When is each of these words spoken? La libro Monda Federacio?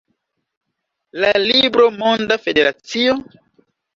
La 1.23 1.29
libro 1.43 1.85
Monda 1.99 2.39
Federacio? 2.47 3.17